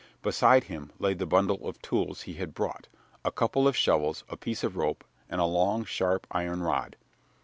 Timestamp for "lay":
0.97-1.13